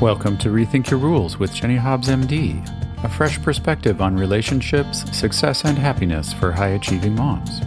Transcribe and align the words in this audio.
Welcome 0.00 0.38
to 0.38 0.50
Rethink 0.50 0.90
Your 0.90 1.00
Rules 1.00 1.40
with 1.40 1.52
Jenny 1.52 1.74
Hobbs, 1.74 2.06
MD, 2.06 2.64
a 3.02 3.08
fresh 3.08 3.42
perspective 3.42 4.00
on 4.00 4.16
relationships, 4.16 5.04
success, 5.10 5.64
and 5.64 5.76
happiness 5.76 6.32
for 6.32 6.52
high 6.52 6.68
achieving 6.68 7.16
moms. 7.16 7.62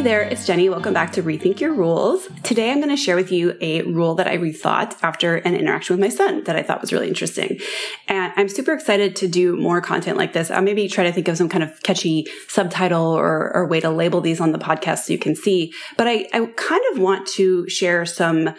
Hey 0.00 0.04
there, 0.04 0.22
it's 0.22 0.46
Jenny. 0.46 0.70
Welcome 0.70 0.94
back 0.94 1.12
to 1.12 1.22
Rethink 1.22 1.60
Your 1.60 1.74
Rules. 1.74 2.26
Today 2.42 2.70
I'm 2.70 2.78
going 2.78 2.88
to 2.88 2.96
share 2.96 3.16
with 3.16 3.30
you 3.30 3.54
a 3.60 3.82
rule 3.82 4.14
that 4.14 4.26
I 4.26 4.38
rethought 4.38 4.96
after 5.02 5.36
an 5.36 5.54
interaction 5.54 5.92
with 5.94 6.00
my 6.00 6.08
son 6.08 6.42
that 6.44 6.56
I 6.56 6.62
thought 6.62 6.80
was 6.80 6.90
really 6.90 7.06
interesting. 7.06 7.58
And 8.08 8.32
I'm 8.34 8.48
super 8.48 8.72
excited 8.72 9.14
to 9.16 9.28
do 9.28 9.58
more 9.58 9.82
content 9.82 10.16
like 10.16 10.32
this. 10.32 10.50
I'll 10.50 10.62
maybe 10.62 10.88
try 10.88 11.04
to 11.04 11.12
think 11.12 11.28
of 11.28 11.36
some 11.36 11.50
kind 11.50 11.62
of 11.62 11.82
catchy 11.82 12.24
subtitle 12.48 13.08
or, 13.08 13.54
or 13.54 13.66
way 13.66 13.78
to 13.80 13.90
label 13.90 14.22
these 14.22 14.40
on 14.40 14.52
the 14.52 14.58
podcast 14.58 15.00
so 15.00 15.12
you 15.12 15.18
can 15.18 15.36
see. 15.36 15.70
But 15.98 16.08
I, 16.08 16.26
I 16.32 16.46
kind 16.56 16.82
of 16.92 16.98
want 16.98 17.26
to 17.34 17.68
share 17.68 18.06
some 18.06 18.54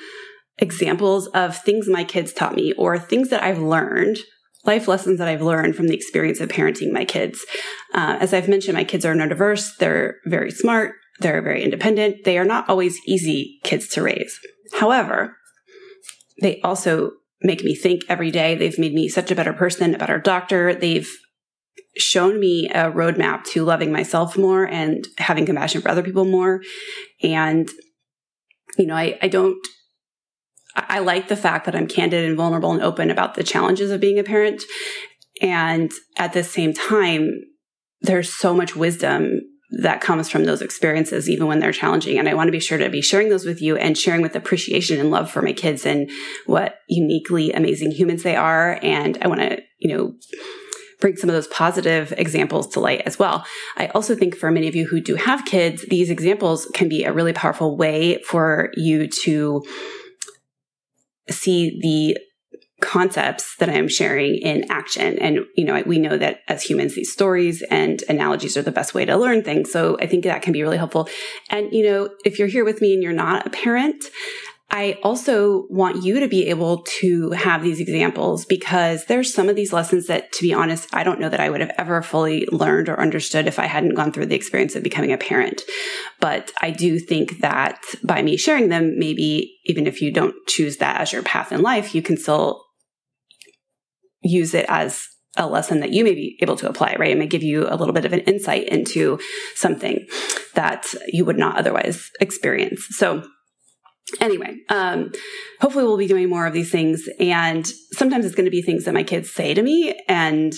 examples 0.59 1.25
of 1.29 1.57
things 1.57 1.89
my 1.89 2.03
kids 2.03 2.33
taught 2.33 2.53
me 2.53 2.73
or 2.73 2.99
things 2.99 3.29
that 3.29 3.41
I've 3.41 3.57
learned 3.57 4.19
life 4.63 4.87
lessons 4.87 5.17
that 5.17 5.27
I've 5.27 5.41
learned 5.41 5.75
from 5.75 5.87
the 5.87 5.95
experience 5.95 6.39
of 6.39 6.49
parenting 6.49 6.91
my 6.91 7.03
kids. 7.03 7.43
Uh, 7.95 8.17
as 8.19 8.31
I've 8.31 8.47
mentioned, 8.47 8.77
my 8.77 8.83
kids 8.83 9.05
are 9.05 9.15
neurodiverse. 9.15 9.77
They're 9.77 10.17
very 10.27 10.51
smart. 10.51 10.93
They're 11.21 11.41
very 11.41 11.63
independent. 11.63 12.23
They 12.23 12.37
are 12.37 12.45
not 12.45 12.67
always 12.67 12.99
easy 13.07 13.59
kids 13.63 13.87
to 13.89 14.01
raise. 14.01 14.39
However, 14.79 15.37
they 16.41 16.59
also 16.61 17.11
make 17.41 17.63
me 17.63 17.75
think 17.75 18.03
every 18.09 18.31
day. 18.31 18.55
They've 18.55 18.77
made 18.79 18.93
me 18.93 19.07
such 19.07 19.31
a 19.31 19.35
better 19.35 19.53
person, 19.53 19.95
a 19.95 19.99
better 19.99 20.19
doctor. 20.19 20.73
They've 20.73 21.09
shown 21.97 22.39
me 22.39 22.69
a 22.69 22.91
roadmap 22.91 23.43
to 23.43 23.63
loving 23.63 23.91
myself 23.91 24.37
more 24.37 24.65
and 24.65 25.07
having 25.17 25.45
compassion 25.45 25.81
for 25.81 25.89
other 25.89 26.03
people 26.03 26.25
more. 26.25 26.61
And, 27.21 27.69
you 28.77 28.87
know, 28.87 28.95
I, 28.95 29.19
I 29.21 29.27
don't, 29.27 29.57
I 30.75 30.99
like 30.99 31.27
the 31.27 31.35
fact 31.35 31.65
that 31.65 31.75
I'm 31.75 31.87
candid 31.87 32.25
and 32.25 32.37
vulnerable 32.37 32.71
and 32.71 32.81
open 32.81 33.11
about 33.11 33.35
the 33.35 33.43
challenges 33.43 33.91
of 33.91 33.99
being 33.99 34.17
a 34.17 34.23
parent. 34.23 34.63
And 35.41 35.91
at 36.17 36.33
the 36.33 36.43
same 36.43 36.73
time, 36.73 37.29
there's 38.01 38.33
so 38.33 38.53
much 38.53 38.75
wisdom 38.75 39.41
that 39.71 40.01
comes 40.01 40.29
from 40.29 40.43
those 40.43 40.61
experiences, 40.61 41.29
even 41.29 41.47
when 41.47 41.59
they're 41.59 41.71
challenging. 41.71 42.19
And 42.19 42.27
I 42.27 42.33
want 42.33 42.47
to 42.49 42.51
be 42.51 42.59
sure 42.59 42.77
to 42.77 42.89
be 42.89 43.01
sharing 43.01 43.29
those 43.29 43.45
with 43.45 43.61
you 43.61 43.77
and 43.77 43.97
sharing 43.97 44.21
with 44.21 44.35
appreciation 44.35 44.99
and 44.99 45.11
love 45.11 45.31
for 45.31 45.41
my 45.41 45.53
kids 45.53 45.85
and 45.85 46.09
what 46.45 46.79
uniquely 46.89 47.51
amazing 47.53 47.91
humans 47.91 48.23
they 48.23 48.35
are. 48.35 48.79
And 48.83 49.17
I 49.21 49.27
want 49.27 49.41
to, 49.41 49.61
you 49.79 49.95
know, 49.95 50.13
bring 50.99 51.15
some 51.15 51.29
of 51.29 51.33
those 51.33 51.47
positive 51.47 52.13
examples 52.17 52.67
to 52.67 52.79
light 52.79 53.01
as 53.05 53.17
well. 53.17 53.45
I 53.77 53.87
also 53.87 54.15
think 54.15 54.35
for 54.35 54.51
many 54.51 54.67
of 54.67 54.75
you 54.75 54.87
who 54.87 55.01
do 55.01 55.15
have 55.15 55.45
kids, 55.45 55.85
these 55.89 56.09
examples 56.09 56.67
can 56.73 56.89
be 56.89 57.03
a 57.03 57.13
really 57.13 57.33
powerful 57.33 57.75
way 57.75 58.21
for 58.23 58.69
you 58.75 59.07
to 59.23 59.63
see 61.29 61.79
the 61.81 62.17
concepts 62.81 63.55
that 63.57 63.69
I'm 63.69 63.87
sharing 63.87 64.35
in 64.35 64.69
action. 64.69 65.17
And, 65.19 65.39
you 65.55 65.65
know, 65.65 65.81
we 65.85 65.99
know 65.99 66.17
that 66.17 66.41
as 66.47 66.63
humans, 66.63 66.95
these 66.95 67.11
stories 67.11 67.61
and 67.69 68.03
analogies 68.09 68.57
are 68.57 68.61
the 68.61 68.71
best 68.71 68.93
way 68.93 69.05
to 69.05 69.15
learn 69.15 69.43
things. 69.43 69.71
So 69.71 69.97
I 69.99 70.07
think 70.07 70.23
that 70.23 70.41
can 70.41 70.53
be 70.53 70.63
really 70.63 70.77
helpful. 70.77 71.07
And, 71.49 71.71
you 71.71 71.83
know, 71.83 72.09
if 72.25 72.39
you're 72.39 72.47
here 72.47 72.65
with 72.65 72.81
me 72.81 72.93
and 72.93 73.03
you're 73.03 73.13
not 73.13 73.47
a 73.47 73.49
parent, 73.49 74.03
I 74.73 74.97
also 75.03 75.65
want 75.69 76.03
you 76.03 76.21
to 76.21 76.29
be 76.29 76.47
able 76.47 76.83
to 77.01 77.31
have 77.31 77.61
these 77.61 77.81
examples 77.81 78.45
because 78.45 79.03
there's 79.05 79.33
some 79.33 79.49
of 79.49 79.57
these 79.57 79.73
lessons 79.73 80.07
that, 80.07 80.31
to 80.31 80.41
be 80.41 80.53
honest, 80.53 80.87
I 80.93 81.03
don't 81.03 81.19
know 81.19 81.27
that 81.27 81.41
I 81.41 81.49
would 81.49 81.59
have 81.59 81.73
ever 81.77 82.01
fully 82.01 82.47
learned 82.53 82.87
or 82.87 82.97
understood 82.97 83.47
if 83.47 83.59
I 83.59 83.65
hadn't 83.65 83.95
gone 83.95 84.13
through 84.13 84.27
the 84.27 84.35
experience 84.35 84.77
of 84.77 84.83
becoming 84.83 85.11
a 85.11 85.17
parent. 85.17 85.61
But 86.21 86.53
I 86.61 86.71
do 86.71 86.99
think 86.99 87.39
that 87.41 87.81
by 88.01 88.21
me 88.21 88.37
sharing 88.37 88.69
them, 88.69 88.97
maybe 88.97 89.57
even 89.65 89.87
if 89.87 90.01
you 90.01 90.09
don't 90.09 90.35
choose 90.47 90.77
that 90.77 91.01
as 91.01 91.11
your 91.11 91.23
path 91.23 91.51
in 91.51 91.61
life, 91.61 91.93
you 91.93 92.01
can 92.01 92.15
still 92.15 92.63
use 94.21 94.53
it 94.53 94.65
as 94.69 95.07
a 95.37 95.47
lesson 95.47 95.79
that 95.79 95.91
you 95.91 96.03
may 96.03 96.13
be 96.13 96.37
able 96.41 96.57
to 96.57 96.67
apply, 96.67 96.95
right? 96.99 97.11
It 97.11 97.17
may 97.17 97.27
give 97.27 97.43
you 97.43 97.67
a 97.67 97.75
little 97.75 97.93
bit 97.93 98.05
of 98.05 98.13
an 98.13 98.19
insight 98.21 98.67
into 98.67 99.19
something 99.55 100.05
that 100.55 100.93
you 101.07 101.23
would 101.23 101.37
not 101.37 101.57
otherwise 101.57 102.09
experience. 102.19 102.85
So 102.91 103.23
anyway, 104.19 104.57
um, 104.69 105.11
hopefully 105.61 105.85
we'll 105.85 105.97
be 105.97 106.07
doing 106.07 106.29
more 106.29 106.45
of 106.45 106.53
these 106.53 106.71
things. 106.71 107.07
And 107.19 107.65
sometimes 107.93 108.25
it's 108.25 108.35
going 108.35 108.45
to 108.45 108.51
be 108.51 108.61
things 108.61 108.85
that 108.85 108.93
my 108.93 109.03
kids 109.03 109.31
say 109.31 109.53
to 109.53 109.61
me 109.61 109.97
and 110.07 110.53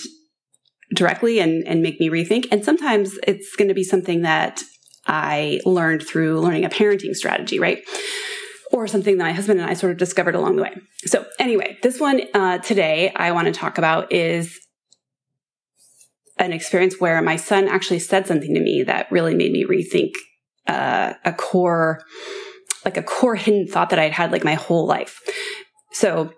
directly 0.94 1.38
and, 1.38 1.66
and 1.66 1.82
make 1.82 2.00
me 2.00 2.08
rethink. 2.08 2.46
And 2.50 2.64
sometimes 2.64 3.16
it's 3.26 3.54
going 3.56 3.68
to 3.68 3.74
be 3.74 3.84
something 3.84 4.22
that 4.22 4.62
I 5.06 5.60
learned 5.64 6.02
through 6.06 6.40
learning 6.40 6.64
a 6.64 6.70
parenting 6.70 7.14
strategy, 7.14 7.58
right? 7.58 7.84
Or 8.74 8.88
something 8.88 9.18
that 9.18 9.24
my 9.24 9.32
husband 9.32 9.60
and 9.60 9.70
I 9.70 9.74
sort 9.74 9.92
of 9.92 9.98
discovered 9.98 10.34
along 10.34 10.56
the 10.56 10.62
way. 10.62 10.76
So 11.06 11.24
anyway, 11.38 11.78
this 11.84 12.00
one 12.00 12.22
uh, 12.34 12.58
today 12.58 13.12
I 13.14 13.30
want 13.30 13.46
to 13.46 13.52
talk 13.52 13.78
about 13.78 14.12
is 14.12 14.58
an 16.38 16.52
experience 16.52 16.96
where 16.98 17.22
my 17.22 17.36
son 17.36 17.68
actually 17.68 18.00
said 18.00 18.26
something 18.26 18.52
to 18.52 18.60
me 18.60 18.82
that 18.82 19.12
really 19.12 19.36
made 19.36 19.52
me 19.52 19.64
rethink 19.64 20.14
uh, 20.66 21.14
a 21.24 21.32
core, 21.32 22.02
like 22.84 22.96
a 22.96 23.02
core 23.04 23.36
hidden 23.36 23.68
thought 23.68 23.90
that 23.90 24.00
I'd 24.00 24.10
had 24.10 24.32
like 24.32 24.42
my 24.42 24.54
whole 24.54 24.88
life. 24.88 25.20
So 25.92 26.32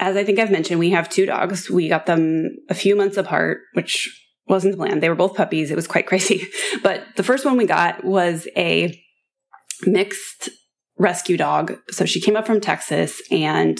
as 0.00 0.16
I 0.16 0.24
think 0.24 0.38
I've 0.38 0.50
mentioned, 0.50 0.80
we 0.80 0.90
have 0.90 1.10
two 1.10 1.26
dogs. 1.26 1.68
We 1.68 1.90
got 1.90 2.06
them 2.06 2.48
a 2.70 2.74
few 2.74 2.96
months 2.96 3.18
apart, 3.18 3.58
which 3.74 4.08
wasn't 4.48 4.72
the 4.72 4.78
plan. 4.78 5.00
They 5.00 5.10
were 5.10 5.14
both 5.14 5.36
puppies. 5.36 5.70
It 5.70 5.76
was 5.76 5.86
quite 5.86 6.06
crazy. 6.10 6.48
But 6.82 7.04
the 7.16 7.22
first 7.22 7.44
one 7.44 7.58
we 7.58 7.66
got 7.66 8.04
was 8.04 8.48
a 8.56 8.98
mixed 9.84 10.48
rescue 10.98 11.36
dog. 11.36 11.78
So 11.90 12.04
she 12.04 12.20
came 12.20 12.36
up 12.36 12.46
from 12.46 12.60
Texas 12.60 13.20
and 13.30 13.78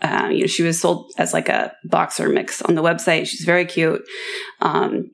um, 0.00 0.30
you 0.30 0.40
know, 0.40 0.46
she 0.46 0.62
was 0.62 0.80
sold 0.80 1.10
as 1.18 1.32
like 1.32 1.48
a 1.48 1.72
boxer 1.84 2.28
mix 2.28 2.62
on 2.62 2.76
the 2.76 2.82
website. 2.82 3.26
She's 3.26 3.44
very 3.44 3.64
cute. 3.64 4.02
Um, 4.60 5.10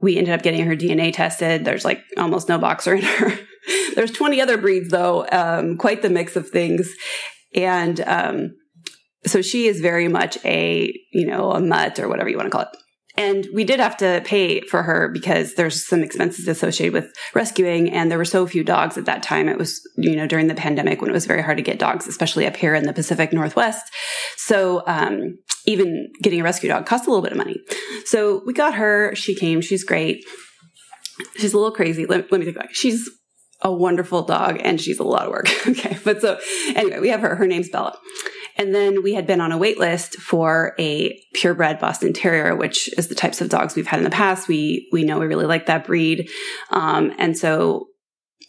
we 0.00 0.16
ended 0.16 0.34
up 0.34 0.42
getting 0.42 0.64
her 0.64 0.74
DNA 0.74 1.12
tested. 1.12 1.64
There's 1.64 1.84
like 1.84 2.02
almost 2.16 2.48
no 2.48 2.58
boxer 2.58 2.94
in 2.94 3.02
her. 3.02 3.38
There's 3.94 4.10
20 4.10 4.40
other 4.40 4.56
breeds 4.56 4.88
though, 4.88 5.26
um, 5.30 5.76
quite 5.76 6.02
the 6.02 6.10
mix 6.10 6.34
of 6.34 6.48
things. 6.48 6.92
And, 7.54 8.00
um, 8.00 8.54
so 9.24 9.40
she 9.40 9.66
is 9.68 9.80
very 9.80 10.08
much 10.08 10.36
a, 10.44 10.92
you 11.12 11.26
know, 11.26 11.52
a 11.52 11.60
mutt 11.60 12.00
or 12.00 12.08
whatever 12.08 12.28
you 12.28 12.36
want 12.36 12.46
to 12.46 12.50
call 12.50 12.62
it. 12.62 12.76
And 13.16 13.46
we 13.52 13.64
did 13.64 13.78
have 13.78 13.96
to 13.98 14.22
pay 14.24 14.62
for 14.62 14.82
her 14.82 15.08
because 15.08 15.54
there's 15.54 15.86
some 15.86 16.02
expenses 16.02 16.48
associated 16.48 16.94
with 16.94 17.12
rescuing. 17.34 17.90
And 17.90 18.10
there 18.10 18.18
were 18.18 18.24
so 18.24 18.46
few 18.46 18.64
dogs 18.64 18.96
at 18.96 19.04
that 19.04 19.22
time. 19.22 19.48
It 19.48 19.58
was, 19.58 19.80
you 19.96 20.16
know, 20.16 20.26
during 20.26 20.46
the 20.46 20.54
pandemic 20.54 21.00
when 21.00 21.10
it 21.10 21.14
was 21.14 21.26
very 21.26 21.42
hard 21.42 21.58
to 21.58 21.62
get 21.62 21.78
dogs, 21.78 22.06
especially 22.06 22.46
up 22.46 22.56
here 22.56 22.74
in 22.74 22.84
the 22.84 22.92
Pacific 22.92 23.32
Northwest. 23.32 23.84
So, 24.36 24.82
um, 24.86 25.38
even 25.66 26.08
getting 26.22 26.40
a 26.40 26.44
rescue 26.44 26.68
dog 26.68 26.86
cost 26.86 27.06
a 27.06 27.10
little 27.10 27.22
bit 27.22 27.32
of 27.32 27.38
money. 27.38 27.56
So 28.04 28.42
we 28.46 28.52
got 28.52 28.74
her. 28.74 29.14
She 29.14 29.34
came. 29.34 29.60
She's 29.60 29.84
great. 29.84 30.24
She's 31.36 31.52
a 31.52 31.56
little 31.56 31.72
crazy. 31.72 32.06
Let, 32.06 32.32
let 32.32 32.38
me 32.38 32.44
think 32.46 32.56
about 32.56 32.70
it. 32.70 32.76
She's 32.76 33.08
a 33.60 33.72
wonderful 33.72 34.22
dog 34.22 34.58
and 34.60 34.80
she's 34.80 34.98
a 34.98 35.04
lot 35.04 35.26
of 35.26 35.30
work. 35.30 35.48
okay. 35.68 35.96
But 36.04 36.20
so 36.20 36.38
anyway, 36.74 36.98
we 36.98 37.08
have 37.10 37.20
her. 37.20 37.36
Her 37.36 37.46
name's 37.46 37.68
Bella. 37.68 37.96
And 38.56 38.74
then 38.74 39.02
we 39.02 39.14
had 39.14 39.26
been 39.26 39.40
on 39.40 39.52
a 39.52 39.58
wait 39.58 39.78
list 39.78 40.16
for 40.16 40.74
a 40.78 41.18
purebred 41.34 41.78
Boston 41.78 42.12
Terrier, 42.12 42.54
which 42.54 42.92
is 42.98 43.08
the 43.08 43.14
types 43.14 43.40
of 43.40 43.48
dogs 43.48 43.74
we've 43.74 43.86
had 43.86 44.00
in 44.00 44.04
the 44.04 44.10
past. 44.10 44.48
We 44.48 44.88
we 44.92 45.04
know 45.04 45.18
we 45.18 45.26
really 45.26 45.46
like 45.46 45.66
that 45.66 45.86
breed, 45.86 46.28
um, 46.70 47.14
and 47.18 47.36
so 47.36 47.88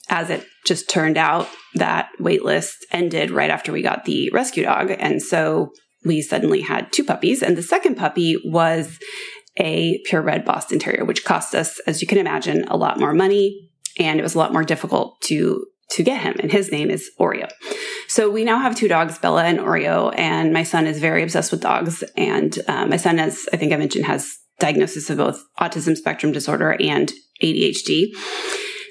as 0.09 0.29
it 0.29 0.45
just 0.65 0.89
turned 0.89 1.17
out, 1.17 1.47
that 1.75 2.09
wait 2.19 2.43
list 2.43 2.85
ended 2.91 3.31
right 3.31 3.49
after 3.49 3.71
we 3.71 3.81
got 3.81 4.05
the 4.05 4.29
rescue 4.31 4.63
dog, 4.63 4.91
and 4.91 5.21
so 5.21 5.71
we 6.05 6.21
suddenly 6.21 6.61
had 6.61 6.91
two 6.91 7.03
puppies, 7.03 7.41
and 7.41 7.57
the 7.57 7.63
second 7.63 7.95
puppy 7.95 8.35
was 8.45 8.99
a 9.57 10.01
purebred 10.05 10.45
Boston 10.45 10.79
Terrier, 10.79 11.05
which 11.05 11.23
cost 11.23 11.55
us, 11.55 11.79
as 11.87 12.01
you 12.01 12.07
can 12.07 12.17
imagine, 12.17 12.65
a 12.67 12.77
lot 12.77 12.99
more 12.99 13.13
money, 13.13 13.69
and 13.99 14.19
it 14.19 14.23
was 14.23 14.35
a 14.35 14.39
lot 14.39 14.51
more 14.51 14.63
difficult 14.63 15.21
to 15.21 15.65
to 15.93 16.03
get 16.03 16.21
him, 16.21 16.35
and 16.39 16.51
his 16.51 16.71
name 16.71 16.89
is 16.89 17.09
Oreo. 17.19 17.49
So 18.07 18.29
we 18.29 18.43
now 18.43 18.59
have 18.59 18.75
two 18.75 18.87
dogs, 18.87 19.17
Bella 19.17 19.43
and 19.43 19.59
Oreo, 19.59 20.13
and 20.17 20.53
my 20.53 20.63
son 20.63 20.87
is 20.87 20.99
very 20.99 21.23
obsessed 21.23 21.51
with 21.51 21.61
dogs. 21.61 22.03
And 22.17 22.57
uh, 22.67 22.85
my 22.85 22.97
son, 22.97 23.19
as 23.19 23.47
I 23.53 23.57
think 23.57 23.73
I 23.73 23.77
mentioned, 23.77 24.05
has 24.05 24.37
diagnosis 24.59 25.09
of 25.09 25.17
both 25.17 25.43
autism 25.59 25.95
spectrum 25.95 26.31
disorder 26.31 26.75
and 26.79 27.11
ADHD. 27.41 28.07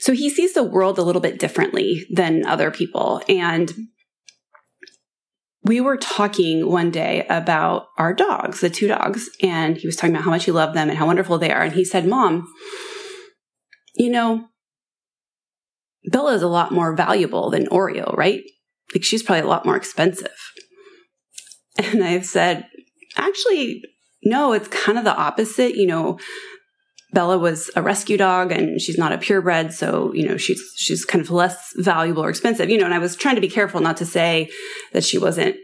So 0.00 0.12
he 0.12 0.31
sees 0.31 0.54
the 0.54 0.64
world 0.64 0.99
a 0.99 1.02
little 1.02 1.20
bit 1.20 1.38
differently 1.38 2.04
than 2.10 2.44
other 2.46 2.70
people. 2.70 3.22
And 3.28 3.72
we 5.64 5.81
were 5.81 5.96
talking 5.96 6.69
one 6.69 6.90
day 6.90 7.25
about 7.28 7.87
our 7.99 8.12
dogs, 8.12 8.60
the 8.60 8.70
two 8.70 8.88
dogs, 8.88 9.31
and 9.43 9.76
he 9.76 9.87
was 9.87 9.94
talking 9.94 10.14
about 10.14 10.25
how 10.25 10.31
much 10.31 10.44
he 10.44 10.50
loved 10.50 10.75
them 10.75 10.88
and 10.88 10.99
how 10.99 11.06
wonderful 11.06 11.38
they 11.38 11.52
are. 11.52 11.62
And 11.62 11.72
he 11.72 11.84
said, 11.84 12.06
Mom, 12.06 12.52
you 13.94 14.10
know, 14.10 14.49
Bella 16.10 16.34
is 16.34 16.43
a 16.43 16.49
lot 16.49 16.72
more 16.72 16.94
valuable 16.94 17.50
than 17.50 17.66
Oreo, 17.66 18.16
right? 18.16 18.43
Like 18.94 19.04
she's 19.04 19.22
probably 19.22 19.43
a 19.43 19.49
lot 19.49 19.64
more 19.64 19.76
expensive. 19.76 20.32
And 21.78 22.04
I've 22.04 22.26
said, 22.26 22.66
actually, 23.16 23.82
no, 24.25 24.52
it's 24.52 24.69
kind 24.69 24.99
of 24.99 25.04
the 25.04 25.16
opposite. 25.16 25.75
You 25.75 25.87
know, 25.87 26.19
Bella 27.12 27.38
was 27.38 27.70
a 27.76 27.82
rescue 27.82 28.16
dog 28.16 28.52
and 28.52 28.81
she's 28.81 28.99
not 28.99 29.12
a 29.12 29.19
purebred. 29.19 29.72
So, 29.72 30.12
you 30.14 30.26
know, 30.26 30.37
she's, 30.37 30.60
she's 30.76 31.04
kind 31.04 31.22
of 31.22 31.31
less 31.31 31.72
valuable 31.76 32.25
or 32.25 32.31
expensive, 32.31 32.70
you 32.70 32.78
know, 32.78 32.84
and 32.84 32.94
I 32.94 32.99
was 32.99 33.16
trying 33.16 33.37
to 33.37 33.40
be 33.40 33.49
careful 33.49 33.81
not 33.81 33.96
to 33.99 34.06
say 34.06 34.50
that 34.93 35.04
she 35.04 35.19
wasn't 35.19 35.56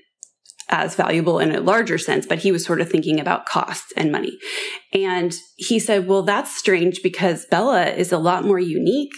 as 0.70 0.94
valuable 0.94 1.38
in 1.38 1.54
a 1.54 1.60
larger 1.60 1.96
sense, 1.96 2.26
but 2.26 2.40
he 2.40 2.52
was 2.52 2.64
sort 2.64 2.80
of 2.80 2.90
thinking 2.90 3.18
about 3.18 3.46
costs 3.46 3.92
and 3.96 4.12
money. 4.12 4.38
And 4.92 5.34
he 5.56 5.78
said, 5.78 6.06
well, 6.06 6.22
that's 6.22 6.54
strange 6.54 7.02
because 7.02 7.46
Bella 7.46 7.86
is 7.86 8.12
a 8.12 8.18
lot 8.18 8.44
more 8.44 8.58
unique. 8.58 9.14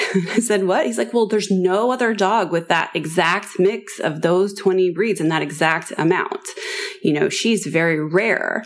I 0.32 0.40
said, 0.40 0.64
what? 0.64 0.86
He's 0.86 0.98
like, 0.98 1.12
well, 1.12 1.26
there's 1.26 1.50
no 1.50 1.90
other 1.90 2.14
dog 2.14 2.50
with 2.52 2.68
that 2.68 2.90
exact 2.94 3.58
mix 3.58 3.98
of 4.00 4.22
those 4.22 4.54
20 4.54 4.92
breeds 4.92 5.20
and 5.20 5.30
that 5.30 5.42
exact 5.42 5.92
amount. 5.98 6.40
You 7.02 7.12
know, 7.12 7.28
she's 7.28 7.66
very 7.66 8.02
rare. 8.02 8.64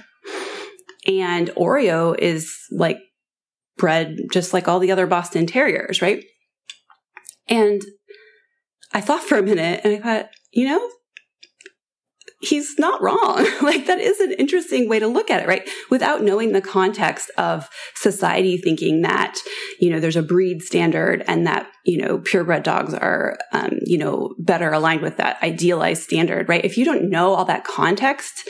And 1.06 1.48
Oreo 1.50 2.18
is 2.18 2.56
like 2.70 2.98
bred 3.76 4.16
just 4.32 4.52
like 4.52 4.68
all 4.68 4.78
the 4.78 4.92
other 4.92 5.06
Boston 5.06 5.46
Terriers, 5.46 6.00
right? 6.00 6.24
And 7.48 7.82
I 8.92 9.00
thought 9.00 9.22
for 9.22 9.36
a 9.36 9.42
minute 9.42 9.80
and 9.84 9.94
I 9.94 9.98
thought, 9.98 10.30
you 10.52 10.66
know, 10.68 10.90
he's 12.44 12.78
not 12.78 13.02
wrong. 13.02 13.46
like 13.62 13.86
that 13.86 14.00
is 14.00 14.20
an 14.20 14.32
interesting 14.32 14.88
way 14.88 14.98
to 14.98 15.06
look 15.06 15.30
at 15.30 15.42
it, 15.42 15.48
right? 15.48 15.68
Without 15.90 16.22
knowing 16.22 16.52
the 16.52 16.60
context 16.60 17.30
of 17.36 17.68
society 17.94 18.56
thinking 18.56 19.02
that, 19.02 19.38
you 19.80 19.90
know, 19.90 20.00
there's 20.00 20.16
a 20.16 20.22
breed 20.22 20.62
standard 20.62 21.24
and 21.26 21.46
that, 21.46 21.68
you 21.84 21.98
know, 21.98 22.18
purebred 22.18 22.62
dogs 22.62 22.94
are, 22.94 23.36
um, 23.52 23.78
you 23.82 23.98
know, 23.98 24.34
better 24.38 24.72
aligned 24.72 25.02
with 25.02 25.16
that 25.16 25.42
idealized 25.42 26.02
standard, 26.02 26.48
right? 26.48 26.64
If 26.64 26.76
you 26.76 26.84
don't 26.84 27.10
know 27.10 27.34
all 27.34 27.44
that 27.46 27.64
context, 27.64 28.48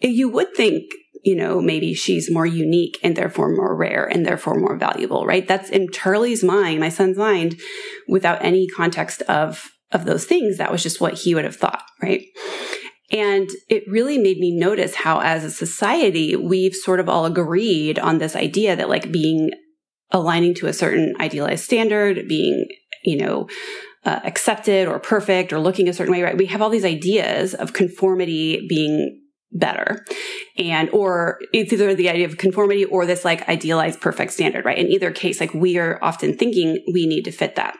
you 0.00 0.28
would 0.30 0.54
think 0.54 0.84
you 1.22 1.36
know, 1.36 1.60
maybe 1.60 1.94
she's 1.94 2.30
more 2.30 2.46
unique 2.46 2.98
and 3.02 3.16
therefore 3.16 3.50
more 3.50 3.76
rare 3.76 4.06
and 4.06 4.24
therefore 4.24 4.54
more 4.54 4.76
valuable, 4.76 5.26
right? 5.26 5.46
That's 5.46 5.68
in 5.68 5.90
Charlie's 5.90 6.42
mind, 6.42 6.80
my 6.80 6.88
son's 6.88 7.18
mind, 7.18 7.60
without 8.08 8.42
any 8.42 8.66
context 8.68 9.22
of, 9.22 9.68
of 9.92 10.04
those 10.04 10.24
things. 10.24 10.58
That 10.58 10.72
was 10.72 10.82
just 10.82 11.00
what 11.00 11.14
he 11.14 11.34
would 11.34 11.44
have 11.44 11.56
thought, 11.56 11.82
right? 12.02 12.22
And 13.10 13.50
it 13.68 13.82
really 13.88 14.18
made 14.18 14.38
me 14.38 14.56
notice 14.56 14.94
how, 14.94 15.20
as 15.20 15.44
a 15.44 15.50
society, 15.50 16.36
we've 16.36 16.74
sort 16.74 17.00
of 17.00 17.08
all 17.08 17.26
agreed 17.26 17.98
on 17.98 18.18
this 18.18 18.36
idea 18.36 18.76
that 18.76 18.88
like 18.88 19.10
being 19.10 19.50
aligning 20.12 20.54
to 20.56 20.66
a 20.66 20.72
certain 20.72 21.14
idealized 21.20 21.64
standard, 21.64 22.28
being, 22.28 22.66
you 23.04 23.16
know, 23.16 23.48
uh, 24.04 24.20
accepted 24.24 24.88
or 24.88 24.98
perfect 24.98 25.52
or 25.52 25.58
looking 25.58 25.88
a 25.88 25.92
certain 25.92 26.12
way, 26.12 26.22
right? 26.22 26.38
We 26.38 26.46
have 26.46 26.62
all 26.62 26.70
these 26.70 26.84
ideas 26.84 27.54
of 27.54 27.72
conformity 27.72 28.66
being 28.68 29.20
better 29.52 30.04
and 30.56 30.88
or 30.90 31.40
it's 31.52 31.72
either 31.72 31.92
the 31.94 32.08
idea 32.08 32.24
of 32.24 32.38
conformity 32.38 32.84
or 32.84 33.04
this 33.04 33.24
like 33.24 33.48
idealized 33.48 34.00
perfect 34.00 34.32
standard 34.32 34.64
right 34.64 34.78
in 34.78 34.86
either 34.86 35.10
case 35.10 35.40
like 35.40 35.52
we 35.52 35.76
are 35.76 35.98
often 36.02 36.36
thinking 36.36 36.78
we 36.92 37.04
need 37.04 37.24
to 37.24 37.32
fit 37.32 37.56
that 37.56 37.76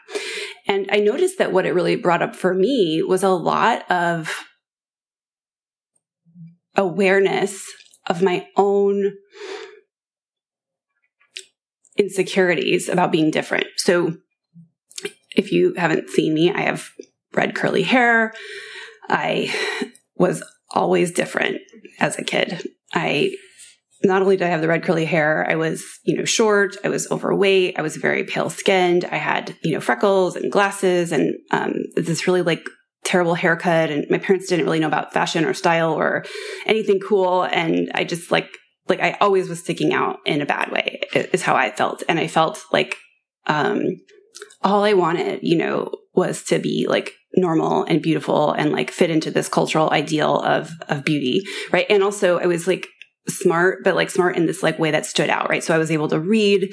and 0.67 0.89
i 0.91 0.97
noticed 0.97 1.39
that 1.39 1.53
what 1.53 1.65
it 1.65 1.73
really 1.73 1.95
brought 1.95 2.23
up 2.23 2.35
for 2.35 2.55
me 2.55 3.05
was 3.07 3.23
a 3.23 3.29
lot 3.29 3.89
of 3.89 4.45
awareness 6.77 7.65
of 8.07 8.23
my 8.23 8.47
own 8.57 9.13
insecurities 11.97 12.89
about 12.89 13.13
being 13.13 13.31
different. 13.31 13.67
So 13.77 14.17
if 15.37 15.53
you 15.53 15.75
haven't 15.75 16.11
seen 16.11 16.35
me, 16.35 16.53
I 16.53 16.63
have 16.63 16.91
red 17.33 17.55
curly 17.55 17.83
hair. 17.83 18.33
I 19.09 19.55
was 20.17 20.43
always 20.71 21.13
different 21.13 21.59
as 21.99 22.19
a 22.19 22.25
kid. 22.25 22.67
I 22.95 23.35
not 24.03 24.23
only 24.23 24.37
did 24.37 24.47
I 24.47 24.51
have 24.51 24.63
the 24.63 24.69
red 24.69 24.83
curly 24.83 25.05
hair, 25.05 25.47
I 25.49 25.57
was, 25.57 25.85
you 26.05 26.17
know, 26.17 26.25
short, 26.25 26.77
I 26.83 26.89
was 26.89 27.11
overweight, 27.11 27.79
I 27.79 27.83
was 27.83 27.97
very 27.97 28.25
pale 28.25 28.49
skinned, 28.49 29.05
I 29.05 29.17
had, 29.17 29.55
you 29.63 29.73
know, 29.73 29.81
freckles 29.81 30.37
and 30.37 30.51
glasses 30.51 31.13
and 31.13 31.35
um, 31.51 31.75
this 31.97 32.27
really 32.27 32.43
like 32.43 32.65
terrible 33.11 33.35
haircut 33.35 33.91
and 33.91 34.09
my 34.09 34.19
parents 34.19 34.47
didn't 34.47 34.65
really 34.65 34.79
know 34.79 34.87
about 34.87 35.13
fashion 35.13 35.45
or 35.45 35.53
style 35.53 35.93
or 35.95 36.25
anything 36.65 37.01
cool. 37.01 37.43
And 37.43 37.91
i 37.93 38.05
just 38.05 38.31
like 38.31 38.49
like 38.89 39.01
i 39.01 39.17
always 39.21 39.49
was 39.49 39.59
sticking 39.59 39.93
out 39.93 40.21
in 40.25 40.41
a 40.41 40.47
bad 40.47 40.71
way 40.71 41.01
is 41.13 41.43
how 41.43 41.57
i 41.57 41.73
felt. 41.73 42.05
And 42.09 42.21
i 42.21 42.29
felt 42.29 42.63
like 42.73 42.97
um 43.49 43.83
all 44.63 44.85
i 44.85 44.93
wanted 44.93 45.41
you 45.43 45.59
know 45.59 45.91
was 46.15 46.45
to 46.45 46.61
be 46.61 46.87
like 46.89 47.15
normal 47.35 47.83
and 47.85 48.01
beautiful 48.01 48.53
and 48.53 48.71
like 48.71 48.93
fit 48.93 49.11
into 49.11 49.31
this 49.33 49.49
cultural 49.49 49.91
ideal 49.91 50.39
of 50.43 50.71
of 50.89 51.05
beauty 51.05 51.43
right? 51.73 51.87
And 51.91 52.05
also 52.05 52.39
i 52.39 52.47
was 52.47 52.69
like 52.69 52.87
smart 53.27 53.83
but 53.83 53.97
like 53.97 54.11
smart 54.11 54.37
in 54.37 54.47
this 54.47 54.63
like 54.63 54.79
way 54.79 54.93
that 54.93 55.05
stood 55.05 55.31
out 55.31 55.51
right? 55.51 55.65
So 55.65 55.75
i 55.75 55.79
was 55.79 55.91
able 55.91 56.09
to 56.09 56.21
read 56.21 56.73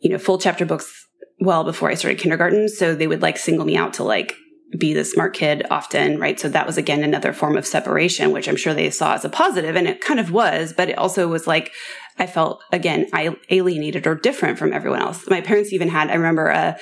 you 0.00 0.10
know 0.10 0.18
full 0.18 0.38
chapter 0.38 0.66
books 0.66 0.92
well 1.40 1.64
before 1.64 1.88
i 1.90 1.94
started 1.94 2.20
kindergarten. 2.20 2.68
So 2.68 2.94
they 2.94 3.06
would 3.06 3.22
like 3.22 3.38
single 3.38 3.64
me 3.64 3.78
out 3.78 3.94
to 3.94 4.04
like 4.04 4.34
be 4.76 4.92
the 4.92 5.04
smart 5.04 5.34
kid 5.34 5.64
often, 5.70 6.18
right? 6.18 6.38
So 6.38 6.48
that 6.48 6.66
was 6.66 6.76
again 6.76 7.02
another 7.02 7.32
form 7.32 7.56
of 7.56 7.66
separation, 7.66 8.32
which 8.32 8.48
I'm 8.48 8.56
sure 8.56 8.74
they 8.74 8.90
saw 8.90 9.14
as 9.14 9.24
a 9.24 9.30
positive, 9.30 9.76
and 9.76 9.88
it 9.88 10.00
kind 10.00 10.20
of 10.20 10.30
was, 10.30 10.72
but 10.72 10.88
it 10.88 10.98
also 10.98 11.28
was 11.28 11.46
like 11.46 11.72
I 12.18 12.26
felt 12.26 12.62
again 12.72 13.06
I 13.12 13.34
alienated 13.50 14.06
or 14.06 14.14
different 14.14 14.58
from 14.58 14.72
everyone 14.72 15.00
else. 15.00 15.26
My 15.28 15.40
parents 15.40 15.72
even 15.72 15.88
had 15.88 16.10
I 16.10 16.14
remember 16.14 16.50
uh, 16.50 16.74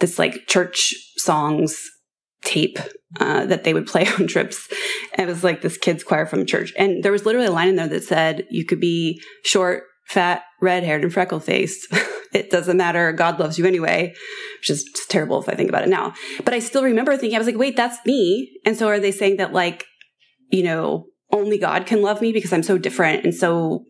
this 0.00 0.18
like 0.18 0.46
church 0.46 0.94
songs 1.16 1.76
tape 2.42 2.78
uh, 3.18 3.46
that 3.46 3.64
they 3.64 3.74
would 3.74 3.86
play 3.86 4.06
on 4.18 4.26
trips. 4.26 4.68
It 5.18 5.26
was 5.26 5.42
like 5.42 5.62
this 5.62 5.78
kids 5.78 6.04
choir 6.04 6.26
from 6.26 6.46
church, 6.46 6.72
and 6.78 7.02
there 7.02 7.12
was 7.12 7.26
literally 7.26 7.48
a 7.48 7.52
line 7.52 7.68
in 7.68 7.76
there 7.76 7.88
that 7.88 8.04
said 8.04 8.46
you 8.50 8.64
could 8.64 8.80
be 8.80 9.20
short, 9.44 9.84
fat, 10.06 10.42
red 10.60 10.84
haired, 10.84 11.02
and 11.02 11.12
freckle 11.12 11.40
faced. 11.40 11.92
it 12.34 12.50
doesn't 12.50 12.76
matter. 12.76 13.12
God 13.12 13.38
loves 13.38 13.58
you 13.58 13.64
anyway, 13.64 14.12
which 14.58 14.70
is 14.70 14.84
terrible 15.08 15.40
if 15.40 15.48
I 15.48 15.54
think 15.54 15.68
about 15.68 15.84
it 15.84 15.88
now. 15.88 16.12
But 16.44 16.52
I 16.52 16.58
still 16.58 16.82
remember 16.82 17.16
thinking, 17.16 17.36
I 17.36 17.38
was 17.38 17.46
like, 17.46 17.56
wait, 17.56 17.76
that's 17.76 18.04
me. 18.04 18.50
And 18.66 18.76
so 18.76 18.88
are 18.88 18.98
they 18.98 19.12
saying 19.12 19.36
that 19.36 19.52
like, 19.52 19.86
you 20.50 20.64
know, 20.64 21.06
only 21.32 21.58
God 21.58 21.86
can 21.86 22.02
love 22.02 22.20
me 22.20 22.32
because 22.32 22.52
I'm 22.52 22.62
so 22.62 22.78
different 22.78 23.24
and 23.24 23.34
so, 23.34 23.84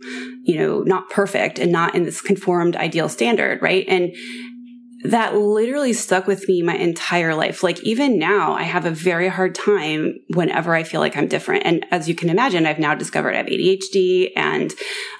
you 0.44 0.56
know, 0.56 0.80
not 0.80 1.10
perfect 1.10 1.58
and 1.58 1.72
not 1.72 1.94
in 1.94 2.04
this 2.04 2.20
conformed 2.20 2.76
ideal 2.76 3.08
standard, 3.08 3.60
right? 3.60 3.84
And 3.88 4.14
that 5.04 5.36
literally 5.36 5.92
stuck 5.92 6.26
with 6.26 6.48
me 6.48 6.62
my 6.62 6.76
entire 6.76 7.34
life. 7.34 7.62
Like 7.62 7.78
even 7.82 8.18
now, 8.18 8.54
I 8.54 8.62
have 8.62 8.86
a 8.86 8.90
very 8.90 9.28
hard 9.28 9.54
time 9.54 10.18
whenever 10.30 10.74
I 10.74 10.82
feel 10.82 11.00
like 11.00 11.14
I'm 11.14 11.28
different. 11.28 11.66
And 11.66 11.84
as 11.90 12.08
you 12.08 12.14
can 12.14 12.30
imagine, 12.30 12.64
I've 12.64 12.78
now 12.78 12.94
discovered 12.94 13.34
I 13.34 13.38
have 13.38 13.46
ADHD 13.46 14.30
and 14.34 14.72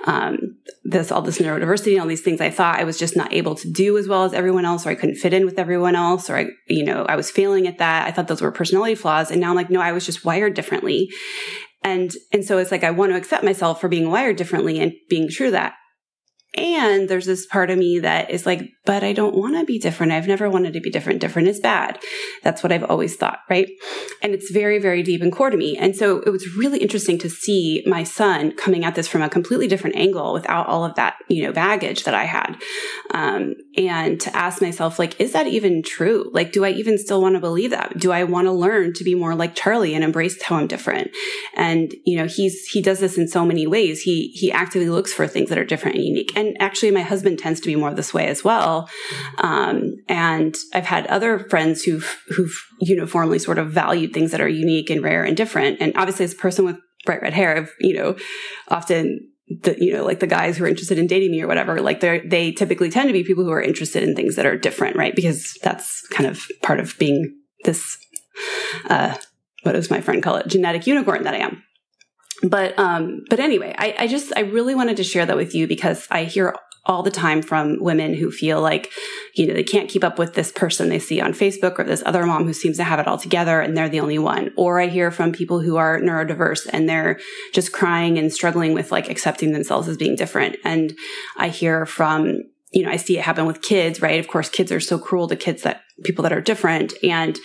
um, 0.06 0.56
this 0.84 1.12
all 1.12 1.20
this 1.20 1.38
neurodiversity 1.38 1.92
and 1.92 2.00
all 2.00 2.06
these 2.06 2.22
things 2.22 2.40
I 2.40 2.48
thought 2.48 2.80
I 2.80 2.84
was 2.84 2.98
just 2.98 3.14
not 3.14 3.34
able 3.34 3.54
to 3.56 3.70
do 3.70 3.98
as 3.98 4.08
well 4.08 4.24
as 4.24 4.32
everyone 4.32 4.64
else, 4.64 4.86
or 4.86 4.90
I 4.90 4.94
couldn't 4.94 5.16
fit 5.16 5.34
in 5.34 5.44
with 5.44 5.58
everyone 5.58 5.94
else, 5.94 6.30
or 6.30 6.36
I, 6.38 6.46
you 6.66 6.84
know, 6.84 7.04
I 7.04 7.16
was 7.16 7.30
failing 7.30 7.68
at 7.68 7.78
that. 7.78 8.08
I 8.08 8.10
thought 8.10 8.28
those 8.28 8.40
were 8.40 8.50
personality 8.50 8.94
flaws, 8.94 9.30
and 9.30 9.38
now 9.38 9.50
I'm 9.50 9.56
like, 9.56 9.70
no, 9.70 9.82
I 9.82 9.92
was 9.92 10.06
just 10.06 10.24
wired 10.24 10.54
differently. 10.54 11.10
And 11.82 12.10
and 12.32 12.42
so 12.42 12.56
it's 12.56 12.70
like 12.70 12.84
I 12.84 12.90
want 12.90 13.12
to 13.12 13.18
accept 13.18 13.44
myself 13.44 13.82
for 13.82 13.88
being 13.88 14.10
wired 14.10 14.36
differently 14.36 14.80
and 14.80 14.94
being 15.10 15.28
true 15.28 15.50
that 15.50 15.74
and 16.56 17.08
there's 17.08 17.26
this 17.26 17.46
part 17.46 17.70
of 17.70 17.78
me 17.78 17.98
that 18.00 18.30
is 18.30 18.46
like, 18.46 18.72
but 18.84 19.02
I 19.02 19.12
don't 19.12 19.34
want 19.34 19.56
to 19.56 19.64
be 19.64 19.78
different. 19.78 20.12
I've 20.12 20.28
never 20.28 20.48
wanted 20.48 20.74
to 20.74 20.80
be 20.80 20.90
different. 20.90 21.20
Different 21.20 21.48
is 21.48 21.58
bad. 21.58 21.98
That's 22.42 22.62
what 22.62 22.70
I've 22.70 22.84
always 22.84 23.16
thought, 23.16 23.40
right? 23.48 23.68
And 24.22 24.34
it's 24.34 24.50
very, 24.50 24.78
very 24.78 25.02
deep 25.02 25.22
and 25.22 25.32
core 25.32 25.50
to 25.50 25.56
me. 25.56 25.76
And 25.76 25.96
so 25.96 26.20
it 26.20 26.30
was 26.30 26.54
really 26.56 26.78
interesting 26.78 27.18
to 27.18 27.30
see 27.30 27.82
my 27.86 28.04
son 28.04 28.52
coming 28.52 28.84
at 28.84 28.94
this 28.94 29.08
from 29.08 29.22
a 29.22 29.28
completely 29.28 29.66
different 29.66 29.96
angle 29.96 30.32
without 30.32 30.66
all 30.66 30.84
of 30.84 30.94
that, 30.96 31.16
you 31.28 31.42
know, 31.42 31.52
baggage 31.52 32.04
that 32.04 32.14
I 32.14 32.24
had. 32.24 32.56
Um, 33.12 33.54
and 33.76 34.20
to 34.20 34.36
ask 34.36 34.60
myself, 34.60 34.98
like, 34.98 35.20
is 35.20 35.32
that 35.32 35.46
even 35.46 35.82
true? 35.82 36.30
Like, 36.32 36.52
do 36.52 36.64
I 36.64 36.70
even 36.70 36.98
still 36.98 37.22
want 37.22 37.34
to 37.34 37.40
believe 37.40 37.70
that? 37.70 37.98
Do 37.98 38.12
I 38.12 38.24
want 38.24 38.46
to 38.46 38.52
learn 38.52 38.92
to 38.94 39.04
be 39.04 39.14
more 39.14 39.34
like 39.34 39.54
Charlie 39.54 39.94
and 39.94 40.04
embrace 40.04 40.40
how 40.42 40.56
I'm 40.56 40.66
different? 40.66 41.10
And, 41.54 41.94
you 42.04 42.16
know, 42.16 42.26
he's, 42.26 42.66
he 42.66 42.82
does 42.82 43.00
this 43.00 43.18
in 43.18 43.28
so 43.28 43.44
many 43.44 43.66
ways. 43.66 44.02
He, 44.02 44.28
he 44.34 44.52
actively 44.52 44.90
looks 44.90 45.12
for 45.12 45.26
things 45.26 45.48
that 45.48 45.58
are 45.58 45.64
different 45.64 45.96
and 45.96 46.04
unique. 46.04 46.36
And 46.36 46.43
and 46.46 46.56
actually 46.60 46.90
my 46.90 47.02
husband 47.02 47.38
tends 47.38 47.60
to 47.60 47.66
be 47.66 47.76
more 47.76 47.92
this 47.92 48.14
way 48.14 48.26
as 48.26 48.44
well. 48.44 48.88
Um, 49.38 49.96
and 50.08 50.54
I've 50.72 50.86
had 50.86 51.06
other 51.06 51.38
friends 51.38 51.82
who've, 51.82 52.16
who've 52.28 52.56
uniformly 52.80 53.38
sort 53.38 53.58
of 53.58 53.70
valued 53.70 54.12
things 54.12 54.30
that 54.30 54.40
are 54.40 54.48
unique 54.48 54.90
and 54.90 55.02
rare 55.02 55.24
and 55.24 55.36
different. 55.36 55.78
And 55.80 55.92
obviously 55.96 56.24
as 56.24 56.32
a 56.32 56.36
person 56.36 56.64
with 56.64 56.76
bright 57.04 57.22
red 57.22 57.32
hair, 57.32 57.56
I've, 57.56 57.72
you 57.80 57.94
know, 57.94 58.16
often 58.68 59.30
the, 59.62 59.76
you 59.78 59.92
know, 59.92 60.04
like 60.04 60.20
the 60.20 60.26
guys 60.26 60.56
who 60.56 60.64
are 60.64 60.68
interested 60.68 60.98
in 60.98 61.06
dating 61.06 61.30
me 61.30 61.42
or 61.42 61.46
whatever, 61.46 61.80
like 61.80 62.00
they're, 62.00 62.26
they 62.26 62.52
typically 62.52 62.90
tend 62.90 63.08
to 63.08 63.12
be 63.12 63.24
people 63.24 63.44
who 63.44 63.52
are 63.52 63.60
interested 63.60 64.02
in 64.02 64.14
things 64.14 64.36
that 64.36 64.46
are 64.46 64.56
different, 64.56 64.96
right? 64.96 65.14
Because 65.14 65.56
that's 65.62 66.06
kind 66.08 66.28
of 66.28 66.46
part 66.62 66.80
of 66.80 66.96
being 66.98 67.36
this, 67.64 67.98
uh, 68.88 69.16
what 69.62 69.72
does 69.72 69.90
my 69.90 70.00
friend 70.00 70.22
call 70.22 70.36
it? 70.36 70.46
Genetic 70.46 70.86
unicorn 70.86 71.24
that 71.24 71.34
I 71.34 71.38
am 71.38 71.62
but 72.42 72.78
um 72.78 73.22
but 73.30 73.40
anyway 73.40 73.74
I, 73.78 73.94
I 74.00 74.06
just 74.06 74.32
i 74.36 74.40
really 74.40 74.74
wanted 74.74 74.96
to 74.96 75.04
share 75.04 75.24
that 75.26 75.36
with 75.36 75.54
you 75.54 75.66
because 75.66 76.06
i 76.10 76.24
hear 76.24 76.54
all 76.86 77.02
the 77.02 77.10
time 77.10 77.40
from 77.42 77.78
women 77.80 78.14
who 78.14 78.30
feel 78.30 78.60
like, 78.60 78.92
you 79.34 79.46
know, 79.46 79.54
they 79.54 79.62
can't 79.62 79.88
keep 79.88 80.04
up 80.04 80.18
with 80.18 80.34
this 80.34 80.52
person 80.52 80.88
they 80.88 80.98
see 80.98 81.20
on 81.20 81.32
Facebook 81.32 81.78
or 81.78 81.84
this 81.84 82.02
other 82.04 82.26
mom 82.26 82.44
who 82.44 82.52
seems 82.52 82.76
to 82.76 82.84
have 82.84 82.98
it 82.98 83.06
all 83.06 83.16
together 83.16 83.60
and 83.60 83.76
they're 83.76 83.88
the 83.88 84.00
only 84.00 84.18
one. 84.18 84.52
Or 84.56 84.80
I 84.80 84.88
hear 84.88 85.10
from 85.10 85.32
people 85.32 85.60
who 85.60 85.76
are 85.76 85.98
neurodiverse 85.98 86.68
and 86.72 86.88
they're 86.88 87.18
just 87.52 87.72
crying 87.72 88.18
and 88.18 88.32
struggling 88.32 88.74
with 88.74 88.92
like 88.92 89.08
accepting 89.08 89.52
themselves 89.52 89.88
as 89.88 89.96
being 89.96 90.16
different. 90.16 90.56
And 90.64 90.92
I 91.36 91.48
hear 91.48 91.86
from, 91.86 92.42
you 92.72 92.84
know, 92.84 92.90
I 92.90 92.96
see 92.96 93.18
it 93.18 93.24
happen 93.24 93.46
with 93.46 93.62
kids, 93.62 94.02
right? 94.02 94.20
Of 94.20 94.28
course, 94.28 94.50
kids 94.50 94.70
are 94.70 94.80
so 94.80 94.98
cruel 94.98 95.28
to 95.28 95.36
kids 95.36 95.62
that 95.62 95.82
people 96.02 96.22
that 96.24 96.32
are 96.32 96.42
different. 96.42 96.92
And 97.02 97.38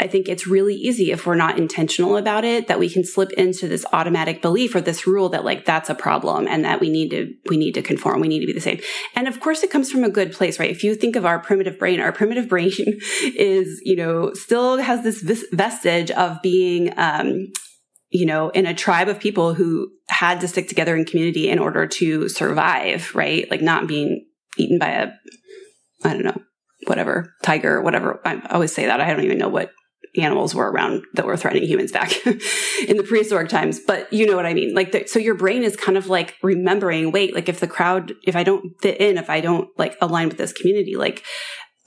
I 0.00 0.06
think 0.06 0.28
it's 0.28 0.46
really 0.46 0.74
easy 0.74 1.12
if 1.12 1.26
we're 1.26 1.34
not 1.34 1.58
intentional 1.58 2.16
about 2.16 2.42
it 2.42 2.68
that 2.68 2.78
we 2.78 2.88
can 2.88 3.04
slip 3.04 3.32
into 3.32 3.68
this 3.68 3.84
automatic 3.92 4.40
belief 4.40 4.74
or 4.74 4.80
this 4.80 5.06
rule 5.06 5.28
that 5.28 5.44
like 5.44 5.66
that's 5.66 5.90
a 5.90 5.94
problem 5.94 6.48
and 6.48 6.64
that 6.64 6.80
we 6.80 6.88
need 6.88 7.10
to 7.10 7.34
we 7.50 7.58
need 7.58 7.72
to 7.72 7.82
conform, 7.82 8.20
we 8.20 8.28
need 8.28 8.40
to 8.40 8.46
be 8.46 8.54
the 8.54 8.62
same. 8.62 8.80
And 9.14 9.28
of 9.28 9.40
course 9.40 9.62
it 9.62 9.70
comes 9.70 9.90
from 9.90 10.02
a 10.02 10.08
good 10.08 10.32
place, 10.32 10.58
right? 10.58 10.70
If 10.70 10.82
you 10.82 10.94
think 10.94 11.16
of 11.16 11.26
our 11.26 11.38
primitive 11.38 11.78
brain, 11.78 12.00
our 12.00 12.12
primitive 12.12 12.48
brain 12.48 12.72
is, 13.22 13.80
you 13.84 13.94
know, 13.94 14.32
still 14.32 14.78
has 14.78 15.04
this 15.04 15.44
vestige 15.52 16.10
of 16.10 16.40
being 16.42 16.94
um 16.96 17.52
you 18.12 18.26
know, 18.26 18.48
in 18.48 18.66
a 18.66 18.74
tribe 18.74 19.08
of 19.08 19.20
people 19.20 19.54
who 19.54 19.88
had 20.08 20.40
to 20.40 20.48
stick 20.48 20.66
together 20.66 20.96
in 20.96 21.04
community 21.04 21.48
in 21.48 21.60
order 21.60 21.86
to 21.86 22.28
survive, 22.28 23.14
right? 23.14 23.48
Like 23.50 23.62
not 23.62 23.86
being 23.86 24.26
eaten 24.58 24.80
by 24.80 24.88
a, 24.88 25.12
I 26.02 26.14
don't 26.14 26.24
know, 26.24 26.42
whatever, 26.86 27.32
tiger, 27.44 27.80
whatever. 27.80 28.20
I 28.24 28.40
always 28.50 28.72
say 28.72 28.86
that. 28.86 29.00
I 29.00 29.12
don't 29.12 29.24
even 29.24 29.38
know 29.38 29.48
what 29.48 29.70
animals 30.16 30.54
were 30.54 30.70
around 30.70 31.04
that 31.14 31.26
were 31.26 31.36
threatening 31.36 31.68
humans 31.68 31.92
back 31.92 32.12
in 32.26 32.96
the 32.96 33.04
prehistoric 33.06 33.48
times. 33.48 33.78
But 33.78 34.12
you 34.12 34.26
know 34.26 34.36
what 34.36 34.46
I 34.46 34.54
mean? 34.54 34.74
Like, 34.74 34.92
the, 34.92 35.06
so 35.06 35.18
your 35.18 35.34
brain 35.34 35.62
is 35.62 35.76
kind 35.76 35.96
of 35.96 36.08
like 36.08 36.36
remembering, 36.42 37.12
wait, 37.12 37.34
like 37.34 37.48
if 37.48 37.60
the 37.60 37.68
crowd, 37.68 38.14
if 38.24 38.34
I 38.34 38.42
don't 38.42 38.80
fit 38.80 39.00
in, 39.00 39.18
if 39.18 39.30
I 39.30 39.40
don't 39.40 39.68
like 39.78 39.96
align 40.00 40.28
with 40.28 40.38
this 40.38 40.52
community, 40.52 40.96
like 40.96 41.24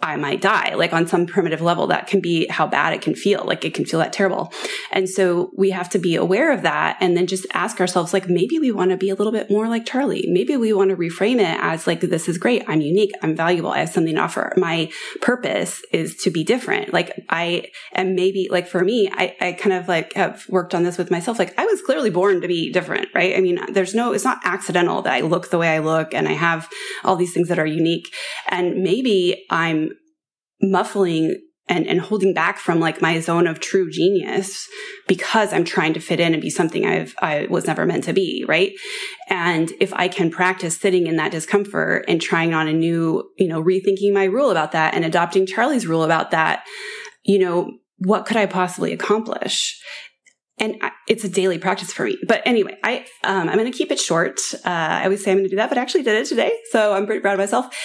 I 0.04 0.18
might 0.18 0.42
die. 0.42 0.76
Like 0.76 0.94
on 0.94 1.08
some 1.08 1.26
primitive 1.26 1.62
level, 1.62 1.88
that 1.88 2.08
can 2.08 2.20
be 2.20 2.48
how 2.48 2.68
bad 2.68 2.94
it 2.94 3.02
can 3.02 3.16
feel. 3.16 3.44
Like 3.46 3.64
it 3.64 3.74
can 3.74 3.86
feel 3.86 4.00
that 4.00 4.12
terrible. 4.14 4.52
And 4.92 5.10
so 5.10 5.52
we 5.56 5.70
have 5.72 5.90
to 5.90 6.00
be 6.00 6.16
aware 6.16 6.52
of 6.52 6.62
that 6.64 6.98
and 7.00 7.16
then 7.16 7.26
just 7.26 7.48
ask 7.54 7.80
ourselves, 7.80 8.14
like, 8.14 8.30
maybe 8.30 8.60
we 8.60 8.72
want 8.72 8.92
to 8.92 8.98
be 8.98 9.10
a 9.10 9.16
little 9.16 9.32
bit 9.32 9.50
more 9.50 9.70
like 9.70 9.86
Charlie. 9.86 10.26
Maybe 10.28 10.58
we 10.58 10.74
want 10.74 10.90
to 10.90 10.98
reframe 10.98 11.40
it 11.40 11.58
as 11.62 11.88
like, 11.88 12.02
this 12.02 12.28
is 12.28 12.38
great. 12.38 12.64
I'm 12.68 12.82
unique. 12.82 13.12
I'm 13.22 13.36
valuable. 13.36 13.72
I 13.72 13.80
have 13.80 13.90
something 13.90 14.16
to 14.16 14.22
offer. 14.22 14.54
My 14.58 14.92
purpose 15.22 15.82
is 15.92 16.18
to 16.18 16.30
be 16.30 16.44
different. 16.44 16.94
Like 16.94 17.24
I 17.30 17.72
am 17.94 18.14
maybe 18.14 18.50
like 18.52 18.68
for 18.68 18.84
me, 18.84 19.10
I, 19.12 19.36
I 19.40 19.54
kind 19.54 19.74
of 19.74 19.88
like 19.88 20.14
have 20.14 20.46
worked 20.50 20.76
on 20.76 20.84
this 20.84 20.98
with 20.98 21.12
myself. 21.12 21.40
Like 21.40 21.58
I 21.58 21.66
was 21.66 21.82
clearly 21.82 22.10
born 22.10 22.42
to 22.42 22.48
be 22.48 22.72
different, 22.72 23.08
right? 23.16 23.38
I 23.38 23.40
mean, 23.40 23.60
there's 23.72 23.96
no, 23.96 24.12
it's 24.12 24.26
not 24.26 24.40
accidental 24.44 25.02
that 25.04 25.14
I 25.14 25.22
look 25.22 25.50
the 25.50 25.58
way 25.58 25.70
I 25.70 25.80
look 25.80 26.14
and 26.14 26.28
I 26.28 26.34
have 26.34 26.70
all 27.04 27.16
these 27.16 27.34
things 27.34 27.48
that 27.48 27.60
are 27.60 27.66
unique. 27.66 28.14
And 28.50 28.84
maybe 28.84 29.46
I'm 29.50 29.92
muffling 30.64 31.36
and, 31.70 31.88
and 31.88 32.02
holding 32.02 32.34
back 32.34 32.58
from 32.58 32.80
like 32.80 33.02
my 33.02 33.20
zone 33.20 33.48
of 33.48 33.60
true 33.60 33.90
genius 33.90 34.68
because 35.08 35.54
I'm 35.54 35.64
trying 35.64 35.94
to 35.94 36.00
fit 36.00 36.20
in 36.20 36.34
and 36.34 36.42
be 36.42 36.50
something 36.50 36.86
I've, 36.86 37.16
I 37.20 37.48
was 37.50 37.68
never 37.68 37.86
meant 37.86 38.04
to 38.06 38.14
be. 38.14 38.44
Right. 38.48 38.74
And 39.30 39.72
if 39.80 39.94
I 39.94 40.08
can 40.08 40.30
practice 40.30 40.78
sitting 40.78 41.08
in 41.08 41.16
that 41.18 41.32
discomfort 41.32 42.06
and 42.08 42.22
trying 42.22 42.54
on 42.54 42.68
a 42.68 42.74
new, 42.74 43.30
you 43.38 43.48
know, 43.48 43.64
rethinking 43.64 44.14
my 44.14 44.26
rule 44.26 44.52
about 44.52 44.74
that 44.74 44.94
and 44.94 45.06
adopting 45.06 45.46
Charlie's 45.46 45.88
rule 45.88 46.04
about 46.04 46.32
that, 46.32 46.66
you 47.24 47.40
know, 47.40 47.72
what 47.98 48.26
could 48.26 48.38
I 48.38 48.46
possibly 48.46 48.92
accomplish? 48.92 49.80
and 50.60 50.76
it's 51.08 51.24
a 51.24 51.30
daily 51.30 51.58
practice 51.58 51.92
for 51.92 52.06
me. 52.06 52.18
But 52.28 52.44
anyway, 52.46 52.78
I 52.84 53.06
um, 53.24 53.50
I'm 53.50 53.58
going 53.58 53.72
to 53.72 53.78
keep 53.78 53.92
it 53.92 54.00
short. 54.00 54.40
Uh, 54.54 54.70
I 54.70 55.04
always 55.06 55.24
say 55.24 55.32
I'm 55.32 55.38
going 55.38 55.46
to 55.46 55.50
do 55.50 55.56
that, 55.56 55.70
but 55.70 55.80
I 55.80 55.82
actually 55.82 56.04
did 56.04 56.16
it 56.16 56.28
today, 56.28 56.52
so 56.70 56.94
I'm 56.94 57.08
pretty 57.08 57.22
proud 57.22 57.34
of 57.34 57.40
myself. 57.40 57.76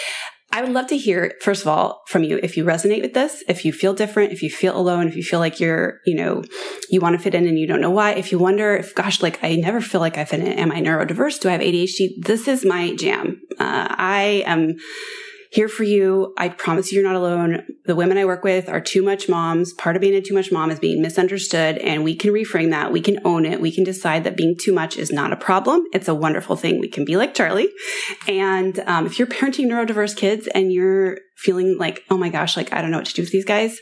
I 0.50 0.62
would 0.62 0.72
love 0.72 0.86
to 0.88 0.96
hear, 0.96 1.34
first 1.42 1.62
of 1.62 1.68
all, 1.68 2.02
from 2.06 2.24
you 2.24 2.40
if 2.42 2.56
you 2.56 2.64
resonate 2.64 3.02
with 3.02 3.12
this, 3.12 3.44
if 3.48 3.64
you 3.64 3.72
feel 3.72 3.92
different, 3.92 4.32
if 4.32 4.42
you 4.42 4.48
feel 4.48 4.76
alone, 4.76 5.06
if 5.06 5.14
you 5.14 5.22
feel 5.22 5.40
like 5.40 5.60
you're, 5.60 6.00
you 6.06 6.14
know, 6.14 6.42
you 6.88 7.00
want 7.00 7.16
to 7.16 7.22
fit 7.22 7.34
in 7.34 7.46
and 7.46 7.58
you 7.58 7.66
don't 7.66 7.82
know 7.82 7.90
why, 7.90 8.12
if 8.12 8.32
you 8.32 8.38
wonder 8.38 8.74
if, 8.74 8.94
gosh, 8.94 9.22
like 9.22 9.42
I 9.44 9.56
never 9.56 9.80
feel 9.80 10.00
like 10.00 10.16
I 10.16 10.24
fit 10.24 10.40
in. 10.40 10.48
Am 10.48 10.72
I 10.72 10.80
neurodiverse? 10.80 11.38
Do 11.40 11.50
I 11.50 11.52
have 11.52 11.60
ADHD? 11.60 12.24
This 12.24 12.48
is 12.48 12.64
my 12.64 12.94
jam. 12.94 13.42
Uh, 13.58 13.88
I 13.90 14.42
am 14.46 14.76
here 15.50 15.68
for 15.68 15.84
you. 15.84 16.34
I 16.38 16.48
promise 16.48 16.92
you, 16.92 17.00
you're 17.00 17.10
not 17.10 17.16
alone. 17.16 17.66
The 17.88 17.97
women 17.97 18.18
I 18.18 18.26
work 18.26 18.45
with 18.45 18.68
are 18.68 18.83
too 18.83 19.02
much 19.02 19.30
moms. 19.30 19.73
Part 19.73 19.97
of 19.97 20.02
being 20.02 20.14
a 20.14 20.21
too 20.21 20.35
much 20.35 20.52
mom 20.52 20.71
is 20.71 20.78
being 20.78 21.00
misunderstood, 21.00 21.78
and 21.78 22.04
we 22.04 22.14
can 22.14 22.35
reframe 22.35 22.68
that. 22.68 22.92
We 22.92 23.00
can 23.00 23.18
own 23.25 23.47
it. 23.47 23.62
We 23.62 23.75
can 23.75 23.83
decide 23.83 24.25
that 24.25 24.37
being 24.37 24.57
too 24.61 24.75
much 24.75 24.99
is 24.99 25.11
not 25.11 25.33
a 25.33 25.37
problem. 25.37 25.87
It's 25.95 26.07
a 26.07 26.14
wonderful 26.14 26.54
thing. 26.54 26.80
We 26.80 26.88
can 26.88 27.07
be 27.07 27.16
like 27.16 27.33
Charlie. 27.33 27.71
And 28.28 28.78
um, 28.80 29.07
if 29.07 29.18
you're 29.18 29.26
parenting 29.26 29.68
neurodiverse 29.68 30.14
kids 30.14 30.47
and 30.49 30.71
you're 30.71 31.16
feeling 31.38 31.78
like, 31.78 32.04
oh 32.11 32.18
my 32.18 32.28
gosh, 32.28 32.59
like 32.59 32.75
I 32.75 32.83
don't 32.83 32.90
know 32.90 32.99
what 32.99 33.07
to 33.07 33.14
do 33.14 33.23
with 33.23 33.33
these 33.33 33.47
guys, 33.47 33.78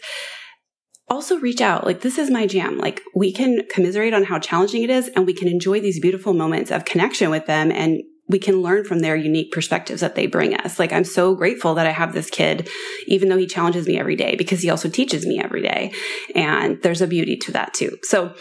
also 1.08 1.40
reach 1.40 1.60
out. 1.60 1.84
Like, 1.84 2.02
this 2.02 2.16
is 2.16 2.30
my 2.30 2.46
jam. 2.46 2.78
Like, 2.78 3.02
we 3.12 3.32
can 3.32 3.62
commiserate 3.72 4.14
on 4.14 4.22
how 4.22 4.38
challenging 4.38 4.84
it 4.84 4.90
is 4.90 5.08
and 5.16 5.26
we 5.26 5.34
can 5.34 5.48
enjoy 5.48 5.80
these 5.80 5.98
beautiful 5.98 6.32
moments 6.32 6.70
of 6.70 6.84
connection 6.84 7.28
with 7.28 7.46
them 7.46 7.72
and 7.72 8.02
we 8.28 8.38
can 8.38 8.60
learn 8.60 8.84
from 8.84 9.00
their 9.00 9.14
unique 9.14 9.52
perspectives 9.52 10.00
that 10.00 10.16
they 10.16 10.26
bring 10.26 10.54
us. 10.54 10.78
Like 10.78 10.92
I'm 10.92 11.04
so 11.04 11.34
grateful 11.34 11.74
that 11.74 11.86
I 11.86 11.90
have 11.90 12.12
this 12.12 12.28
kid, 12.28 12.68
even 13.06 13.28
though 13.28 13.36
he 13.36 13.46
challenges 13.46 13.86
me 13.86 13.98
every 13.98 14.16
day 14.16 14.34
because 14.34 14.62
he 14.62 14.70
also 14.70 14.88
teaches 14.88 15.24
me 15.24 15.40
every 15.40 15.62
day. 15.62 15.92
And 16.34 16.82
there's 16.82 17.00
a 17.00 17.06
beauty 17.06 17.36
to 17.36 17.52
that 17.52 17.72
too. 17.72 17.98
So 18.02 18.34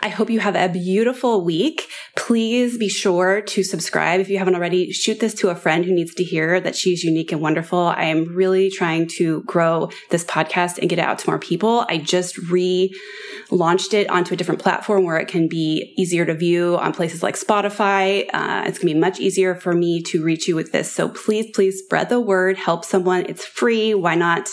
I 0.00 0.08
hope 0.08 0.28
you 0.28 0.40
have 0.40 0.56
a 0.56 0.68
beautiful 0.68 1.42
week. 1.42 1.88
Please 2.16 2.76
be 2.76 2.88
sure 2.88 3.40
to 3.40 3.62
subscribe 3.62 4.20
if 4.20 4.28
you 4.28 4.38
haven't 4.38 4.54
already. 4.54 4.92
Shoot 4.92 5.20
this 5.20 5.34
to 5.34 5.48
a 5.48 5.54
friend 5.54 5.84
who 5.84 5.94
needs 5.94 6.14
to 6.16 6.24
hear 6.24 6.60
that 6.60 6.76
she's 6.76 7.02
unique 7.02 7.32
and 7.32 7.40
wonderful. 7.40 7.78
I 7.78 8.04
am 8.04 8.34
really 8.34 8.70
trying 8.70 9.08
to 9.16 9.42
grow 9.44 9.90
this 10.10 10.24
podcast 10.24 10.78
and 10.78 10.90
get 10.90 10.98
it 10.98 11.04
out 11.04 11.18
to 11.20 11.30
more 11.30 11.38
people. 11.38 11.86
I 11.88 11.96
just 11.96 12.36
relaunched 12.36 13.94
it 13.94 14.10
onto 14.10 14.34
a 14.34 14.36
different 14.36 14.60
platform 14.60 15.04
where 15.04 15.16
it 15.16 15.28
can 15.28 15.48
be 15.48 15.94
easier 15.96 16.26
to 16.26 16.34
view 16.34 16.76
on 16.78 16.92
places 16.92 17.22
like 17.22 17.36
Spotify. 17.36 18.28
Uh, 18.34 18.64
it's 18.66 18.78
going 18.78 18.88
to 18.88 18.94
be 18.94 19.00
much 19.00 19.18
easier 19.18 19.29
easier 19.30 19.54
for 19.54 19.72
me 19.72 20.02
to 20.02 20.24
reach 20.24 20.48
you 20.48 20.56
with 20.56 20.72
this. 20.72 20.90
So 20.90 21.08
please, 21.08 21.50
please 21.54 21.78
spread 21.78 22.08
the 22.08 22.20
word, 22.20 22.56
help 22.58 22.84
someone. 22.84 23.26
It's 23.28 23.46
free. 23.46 23.94
Why 23.94 24.16
not 24.16 24.48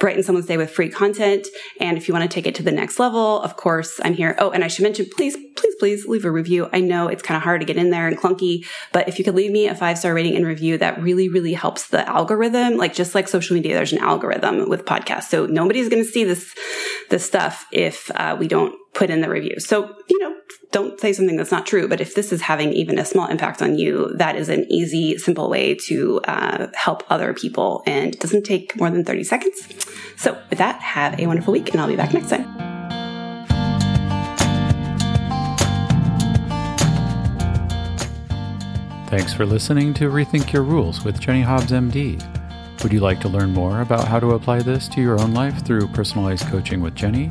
brighten 0.00 0.22
someone's 0.22 0.46
day 0.46 0.56
with 0.56 0.70
free 0.70 0.88
content. 0.88 1.46
And 1.80 1.96
if 1.96 2.08
you 2.08 2.14
want 2.14 2.28
to 2.28 2.34
take 2.34 2.46
it 2.46 2.54
to 2.56 2.62
the 2.62 2.72
next 2.72 2.98
level, 2.98 3.40
of 3.40 3.56
course, 3.56 4.00
I'm 4.02 4.14
here. 4.14 4.34
Oh, 4.38 4.50
and 4.50 4.64
I 4.64 4.68
should 4.68 4.82
mention, 4.82 5.06
please, 5.06 5.36
please, 5.56 5.74
please 5.78 6.06
leave 6.06 6.24
a 6.24 6.30
review. 6.30 6.68
I 6.72 6.80
know 6.80 7.08
it's 7.08 7.22
kind 7.22 7.36
of 7.36 7.42
hard 7.42 7.60
to 7.60 7.66
get 7.66 7.76
in 7.76 7.90
there 7.90 8.08
and 8.08 8.18
clunky, 8.18 8.66
but 8.92 9.08
if 9.08 9.18
you 9.18 9.24
could 9.24 9.34
leave 9.34 9.52
me 9.52 9.68
a 9.68 9.74
five 9.74 9.96
star 9.96 10.12
rating 10.12 10.36
and 10.36 10.44
review, 10.44 10.78
that 10.78 11.00
really, 11.00 11.28
really 11.28 11.54
helps 11.54 11.88
the 11.88 12.06
algorithm. 12.08 12.76
Like 12.76 12.92
just 12.92 13.14
like 13.14 13.28
social 13.28 13.54
media, 13.54 13.74
there's 13.74 13.92
an 13.92 14.00
algorithm 14.00 14.68
with 14.68 14.84
podcasts. 14.84 15.28
So 15.30 15.46
nobody's 15.46 15.88
going 15.88 16.04
to 16.04 16.10
see 16.10 16.24
this, 16.24 16.54
this 17.10 17.24
stuff 17.24 17.66
if 17.70 18.10
uh, 18.14 18.36
we 18.38 18.48
don't 18.48 18.74
put 18.94 19.10
in 19.10 19.20
the 19.20 19.28
review. 19.28 19.60
So, 19.60 19.94
you 20.08 20.18
know, 20.20 20.23
don't 20.74 21.00
say 21.00 21.12
something 21.12 21.36
that's 21.36 21.52
not 21.52 21.66
true. 21.66 21.86
But 21.86 22.00
if 22.00 22.16
this 22.16 22.32
is 22.32 22.42
having 22.42 22.72
even 22.72 22.98
a 22.98 23.04
small 23.04 23.28
impact 23.28 23.62
on 23.62 23.78
you, 23.78 24.12
that 24.16 24.34
is 24.34 24.48
an 24.48 24.66
easy, 24.68 25.16
simple 25.16 25.48
way 25.48 25.76
to 25.86 26.20
uh, 26.22 26.66
help 26.74 27.04
other 27.08 27.32
people. 27.32 27.84
And 27.86 28.12
it 28.12 28.20
doesn't 28.20 28.42
take 28.42 28.76
more 28.76 28.90
than 28.90 29.04
30 29.04 29.22
seconds. 29.22 29.68
So 30.16 30.36
with 30.50 30.58
that, 30.58 30.80
have 30.80 31.18
a 31.20 31.28
wonderful 31.28 31.52
week 31.52 31.70
and 31.70 31.80
I'll 31.80 31.86
be 31.86 31.94
back 31.94 32.12
next 32.12 32.28
time. 32.28 32.44
Thanks 39.10 39.32
for 39.32 39.46
listening 39.46 39.94
to 39.94 40.10
Rethink 40.10 40.52
Your 40.52 40.64
Rules 40.64 41.04
with 41.04 41.20
Jenny 41.20 41.42
Hobbs, 41.42 41.70
MD. 41.70 42.20
Would 42.82 42.92
you 42.92 42.98
like 42.98 43.20
to 43.20 43.28
learn 43.28 43.52
more 43.52 43.80
about 43.80 44.08
how 44.08 44.18
to 44.18 44.32
apply 44.32 44.58
this 44.62 44.88
to 44.88 45.00
your 45.00 45.20
own 45.20 45.34
life 45.34 45.64
through 45.64 45.86
personalized 45.88 46.48
coaching 46.48 46.80
with 46.80 46.96
Jenny? 46.96 47.30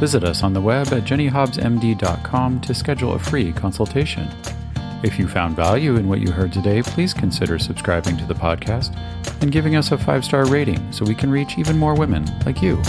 Visit 0.00 0.24
us 0.24 0.42
on 0.42 0.54
the 0.54 0.62
web 0.62 0.86
at 0.94 1.04
jennyhobbsmd.com 1.04 2.60
to 2.62 2.72
schedule 2.72 3.12
a 3.12 3.18
free 3.18 3.52
consultation. 3.52 4.26
If 5.02 5.18
you 5.18 5.28
found 5.28 5.56
value 5.56 5.96
in 5.96 6.08
what 6.08 6.20
you 6.20 6.32
heard 6.32 6.54
today, 6.54 6.80
please 6.80 7.12
consider 7.12 7.58
subscribing 7.58 8.16
to 8.16 8.24
the 8.24 8.32
podcast 8.32 8.96
and 9.42 9.52
giving 9.52 9.76
us 9.76 9.92
a 9.92 9.98
five 9.98 10.24
star 10.24 10.46
rating 10.46 10.90
so 10.90 11.04
we 11.04 11.14
can 11.14 11.30
reach 11.30 11.58
even 11.58 11.76
more 11.76 11.94
women 11.94 12.24
like 12.46 12.62
you. 12.62 12.82